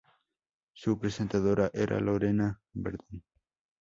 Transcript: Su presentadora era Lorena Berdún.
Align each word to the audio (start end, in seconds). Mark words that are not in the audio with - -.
Su 0.73 0.97
presentadora 0.97 1.69
era 1.75 1.99
Lorena 1.99 2.59
Berdún. 2.73 3.23